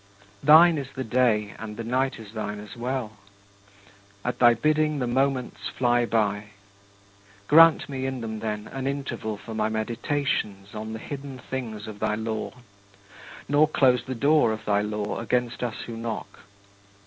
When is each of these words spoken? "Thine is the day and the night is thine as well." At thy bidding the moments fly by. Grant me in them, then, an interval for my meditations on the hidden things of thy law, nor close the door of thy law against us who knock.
"Thine 0.41 0.79
is 0.79 0.87
the 0.95 1.03
day 1.03 1.53
and 1.59 1.77
the 1.77 1.83
night 1.83 2.17
is 2.17 2.31
thine 2.33 2.59
as 2.59 2.75
well." 2.75 3.17
At 4.25 4.39
thy 4.39 4.55
bidding 4.55 4.97
the 4.97 5.05
moments 5.05 5.67
fly 5.69 6.07
by. 6.07 6.45
Grant 7.47 7.87
me 7.87 8.07
in 8.07 8.21
them, 8.21 8.39
then, 8.39 8.67
an 8.69 8.87
interval 8.87 9.37
for 9.37 9.53
my 9.53 9.69
meditations 9.69 10.73
on 10.73 10.93
the 10.93 10.97
hidden 10.97 11.37
things 11.37 11.85
of 11.87 11.99
thy 11.99 12.15
law, 12.15 12.51
nor 13.47 13.67
close 13.67 14.03
the 14.03 14.15
door 14.15 14.51
of 14.51 14.65
thy 14.65 14.81
law 14.81 15.19
against 15.19 15.61
us 15.61 15.81
who 15.85 15.95
knock. 15.95 16.39